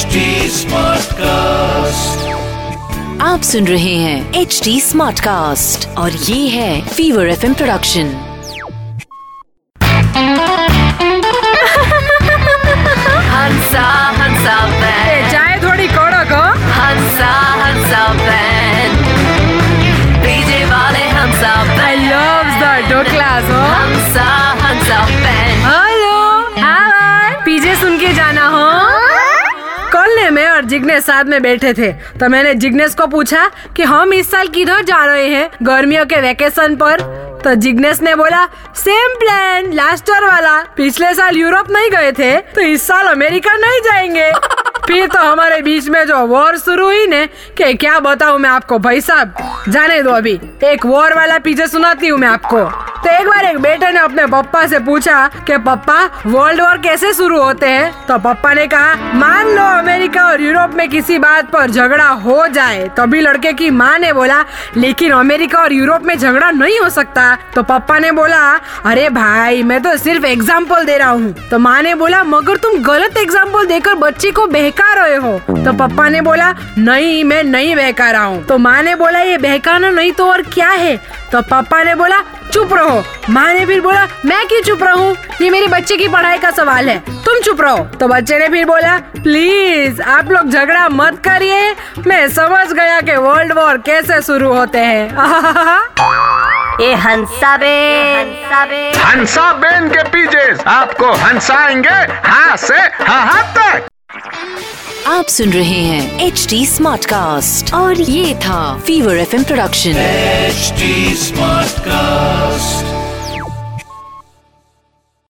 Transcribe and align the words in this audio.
HD 0.00 0.18
Smartcast. 0.56 2.20
आप 3.22 3.42
सुन 3.50 3.66
रहे 3.66 3.94
हैं 4.02 4.40
एच 4.40 4.60
डी 4.64 4.80
स्मार्ट 4.80 5.20
कास्ट 5.24 5.86
और 5.98 6.12
ये 6.28 6.38
है 6.48 6.70
फीवर 6.88 7.28
एफ़ 7.30 7.46
प्रोडक्शन 7.60 8.12
हंसा 13.32 13.86
हंसा 14.20 14.56
बैंड 14.80 15.30
चाय 15.32 15.58
थोड़ी 15.64 15.86
कड़क 15.88 16.32
हो 16.32 16.42
हंसा 16.78 17.30
हंसा 17.62 18.02
बैंड 18.22 18.96
डीजे 20.24 20.64
वाले 20.72 21.04
हंसा 21.18 21.52
आई 21.60 21.76
बैंड 21.76 22.10
लव 22.12 22.58
द 22.62 22.74
डोकलास 22.92 23.50
हो 23.50 23.60
हंसा 23.74 24.28
हंसा 24.64 25.04
बैंड 25.24 25.64
हेलो 25.68 26.18
हाय 26.64 27.34
पीजे 27.44 27.74
सुन 27.82 27.98
के 27.98 28.12
जाना 28.20 28.46
हो। 28.56 28.59
मैं 30.30 30.48
और 30.50 30.64
जिग्नेश 30.64 31.04
साथ 31.04 31.24
में 31.24 31.42
बैठे 31.42 31.72
थे। 31.74 31.92
तो 31.92 32.28
मैंने 32.28 32.54
जिग्नेश 32.54 32.94
को 32.94 33.06
पूछा 33.06 33.50
कि 33.76 33.82
हम 33.82 34.12
इस 34.12 34.30
साल 34.30 34.48
किधर 34.48 34.82
जा 34.82 35.04
रहे 35.04 35.28
हैं? 35.28 35.50
गर्मियों 35.62 36.06
के 36.06 36.16
वेकेशन 36.16 36.76
पर। 36.76 37.00
तो 37.44 37.54
जिग्नेश 37.54 38.00
ने 38.02 38.14
बोला 38.14 38.44
सेम 38.76 39.14
प्लान 39.18 39.72
लास्ट 39.72 40.10
ईयर 40.10 40.24
वाला। 40.24 40.58
पिछले 40.76 41.14
साल 41.14 41.36
यूरोप 41.36 41.70
नहीं 41.70 41.90
गए 41.90 42.12
थे 42.12 42.36
तो 42.54 42.60
इस 42.60 42.86
साल 42.86 43.06
अमेरिका 43.06 43.52
नहीं 43.52 43.80
जाएँगे। 43.80 44.30
फिर 44.86 45.06
तो 45.06 45.20
हमारे 45.20 45.60
बीच 45.62 45.88
में 45.88 46.06
जो 46.06 46.16
वॉर 46.16 46.58
शुरू 46.58 46.84
हुई 46.84 47.06
ने 47.06 47.26
कि 47.58 47.74
क्या 47.74 47.98
बताऊँ 48.00 48.38
मैं 48.38 48.50
आपको 48.50 48.78
भाई 48.78 49.00
साहब? 49.00 49.34
जाने 49.68 50.02
दो 50.02 50.10
अभी। 50.10 50.40
एक 50.64 50.86
वॉर 50.86 51.14
वाला 51.14 51.38
पीछे 51.38 51.66
सुनाती 51.66 52.08
हूँ 52.08 52.18
मैं 52.18 52.28
आपको। 52.28 52.64
तो 53.00 53.10
एक 53.10 53.28
बार 53.28 53.44
एक 53.44 53.58
बेटे 53.58 53.90
ने 53.90 54.00
अपने 54.00 54.26
पप्पा 54.26 54.66
से 54.66 54.78
पूछा 54.78 55.30
कि 55.46 55.56
पप्पा 55.58 56.22
वर्ल्ड 56.26 56.60
वॉर 56.60 56.78
कैसे 56.78 57.12
शुरू 57.12 57.42
होते 57.42 57.66
हैं? 57.66 58.06
तो 58.06 58.18
पप्पा 58.18 58.52
ने 58.54 58.66
कहा 58.66 58.94
मान 59.14 59.46
लो 59.46 59.62
अमेरिका 59.78 60.19
और 60.30 60.40
यूरोप 60.40 60.74
में 60.74 60.88
किसी 60.88 61.18
बात 61.18 61.50
पर 61.50 61.70
झगड़ा 61.70 62.08
हो 62.08 62.46
जाए, 62.48 62.86
तभी 62.96 63.20
लड़के 63.20 63.52
की 63.52 63.70
माँ 63.70 63.98
ने 63.98 64.12
बोला, 64.12 64.44
लेकिन 64.76 65.12
अमेरिका 65.12 65.58
और 65.58 65.72
यूरोप 65.72 66.02
में 66.02 66.16
झगड़ा 66.18 66.50
नहीं 66.50 66.78
हो 66.80 66.88
सकता। 66.90 67.34
तो 67.54 67.62
पप्पा 67.62 67.98
ने 67.98 68.12
बोला, 68.12 68.42
अरे 68.86 69.08
भाई, 69.08 69.62
मैं 69.62 69.82
तो 69.82 69.96
सिर्फ़ 69.96 70.26
एग्ज़ाम्पल 70.26 70.84
दे 70.84 70.96
रहा 70.98 71.08
हूँ। 71.08 71.32
तो 71.50 71.58
माँ 71.58 71.80
ने 71.82 71.94
बोला, 71.94 72.22
मगर 72.24 72.56
तुम 72.56 72.82
गलत 72.82 73.16
एग्ज़ाम्पल 73.16 73.66
देकर 73.66 73.94
बच्चे 73.94 74.30
को 74.30 74.46
बहका 74.46 74.92
रहे 74.94 75.16
हो। 75.16 75.38
तो 75.38 75.72
पप्पा 75.78 76.08
ने 76.08 76.20
बोला, 76.20 76.54
नहीं, 76.78 77.22
मैं 77.24 77.42
नहीं 77.44 77.74
बहका 77.76 78.10
रहा 78.10 78.24
हूँ। 78.24 78.44
तो 78.46 78.58
माँ 78.58 78.82
ने 78.82 78.94
बोला, 78.94 79.20
ये 79.20 79.38
बहकाना 79.38 79.90
नहीं 79.90 80.12
तो 80.12 80.30
और 80.30 80.42
क्या 80.44 80.68
है? 80.68 80.96
तो 81.32 81.40
पापा 81.40 81.82
ने 81.82 81.94
बोला 81.94 82.22
चुप 82.50 82.72
रहो। 82.72 83.02
माँ 83.30 83.52
ने 83.54 83.64
फिर 83.66 83.80
बोला 83.80 84.06
मैं 84.24 84.46
क्यों 84.48 84.62
चुप 84.62 84.82
रहूँ? 84.82 85.14
ये 85.42 85.50
मेरे 85.50 85.66
बच्चे 85.66 85.96
की 85.96 86.08
पढ़ाई 86.08 86.38
का 86.38 86.50
सवाल 86.50 86.88
है। 86.88 86.98
तुम 87.24 87.40
चुप 87.40 87.60
रहो। 87.60 87.78
तो 88.00 88.08
बच्चे 88.08 88.38
ने 88.38 88.48
फिर 88.48 88.64
बोला 88.64 88.96
प्लीज़ 89.22 90.00
आप 90.02 90.30
लोग 90.30 90.50
झगड़ा 90.50 90.88
मत 90.88 91.20
करिए। 91.24 91.70
मैं 92.06 92.26
समझ 92.28 92.66
गया 92.72 93.00
कि 93.00 93.16
वर्ल्ड 93.16 93.52
वॉर 93.52 93.78
कैसे 93.78 94.20
शुरू 94.22 94.52
होते 94.52 94.78
हैं। 94.78 95.06
ये 96.80 96.92
हंसा 96.94 97.56
बे। 97.56 97.74
हंसा 98.16 98.64
बे 98.66 98.90
हंसा 98.98 99.52
बेन 99.52 99.88
के 99.88 100.02
पीछे 100.08 100.70
आपको 100.70 101.12
हंसाएँगे 101.12 101.98
हाँ 102.28 102.56
से 102.56 102.78
हाँ 103.04 103.24
हाँ 103.26 103.42
तक। 103.56 103.86
आप 105.06 105.26
सुन 105.26 105.50
रहे 105.50 105.80
हैं 105.82 106.26
एच 106.26 106.46
डी 106.50 106.66
स्मार्ट 106.66 107.04
कास्ट 107.04 107.74
और 107.74 108.00
ये 108.00 108.34
था 108.34 108.78
fever 108.86 109.16
F 109.16 109.36
production 109.36 109.92
HD 110.50 110.90
Smartcast. 111.20 112.19